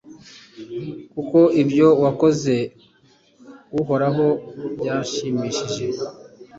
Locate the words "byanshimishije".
4.77-5.83